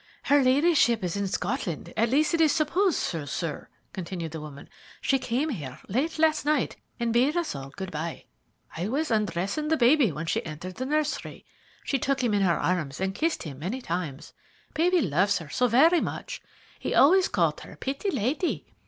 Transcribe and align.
"Her 0.23 0.41
ladyship 0.43 1.03
is 1.03 1.15
in 1.15 1.27
Scotland; 1.27 1.93
at 1.95 2.09
least, 2.09 2.33
it 2.33 2.41
is 2.41 2.51
supposed 2.51 2.97
so, 2.97 3.25
sir," 3.25 3.69
continued 3.93 4.31
the 4.31 4.41
woman. 4.41 4.67
"She 4.99 5.19
came 5.19 5.49
here 5.49 5.77
late 5.87 6.17
last 6.17 6.43
night, 6.43 6.75
and 6.99 7.13
bade 7.13 7.37
us 7.37 7.53
all 7.55 7.69
good 7.69 7.91
bye. 7.91 8.25
I 8.75 8.87
was 8.87 9.11
undressing 9.11 9.67
baby 9.77 10.11
when 10.11 10.25
she 10.25 10.43
entered 10.43 10.77
the 10.77 10.87
nursery. 10.87 11.45
She 11.83 11.99
took 11.99 12.23
him 12.23 12.33
in 12.33 12.41
her 12.41 12.57
arms 12.59 12.99
and 12.99 13.13
kissed 13.13 13.43
him 13.43 13.59
many 13.59 13.79
times. 13.79 14.33
Baby 14.73 15.01
loves 15.01 15.37
her 15.37 15.67
very 15.67 16.01
much. 16.01 16.41
He 16.79 16.95
always 16.95 17.27
called 17.27 17.59
her 17.61 17.75
'Pitty 17.75 18.09
lady.' 18.09 18.65